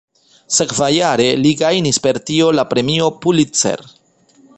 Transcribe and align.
Sekvajare 0.59 1.27
li 1.41 1.51
gajnis 1.59 2.01
per 2.05 2.19
tio 2.29 2.47
la 2.61 2.65
Premio 2.73 3.11
Pulitzer. 3.27 3.85